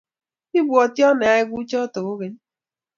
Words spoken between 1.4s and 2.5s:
kuchotok kogeny